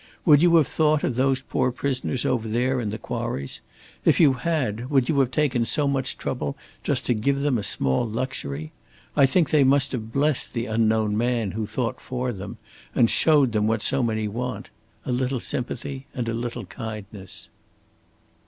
Would 0.25 0.41
you 0.41 0.55
have 0.55 0.65
thought 0.65 1.03
of 1.03 1.13
those 1.15 1.41
poor 1.43 1.71
prisoners 1.71 2.25
over 2.25 2.47
there 2.47 2.81
in 2.81 2.89
the 2.89 2.97
quarries? 2.97 3.61
If 4.03 4.19
you 4.19 4.33
had, 4.33 4.89
would 4.89 5.07
you 5.07 5.19
have 5.19 5.29
taken 5.29 5.63
so 5.63 5.87
much 5.87 6.17
trouble 6.17 6.57
just 6.81 7.05
to 7.05 7.13
give 7.13 7.41
them 7.41 7.55
a 7.55 7.61
small 7.61 8.09
luxury? 8.09 8.71
I 9.15 9.27
think 9.27 9.51
they 9.51 9.63
must 9.63 9.91
have 9.91 10.11
blessed 10.11 10.53
the 10.53 10.65
unknown 10.65 11.15
man 11.19 11.51
who 11.51 11.67
thought 11.67 12.01
for 12.01 12.33
them 12.33 12.57
and 12.95 13.11
showed 13.11 13.51
them 13.51 13.67
what 13.67 13.83
so 13.83 14.01
many 14.01 14.27
want 14.27 14.71
a 15.05 15.11
little 15.11 15.39
sympathy 15.39 16.07
and 16.15 16.27
a 16.27 16.33
little 16.33 16.65
kindness." 16.65 17.49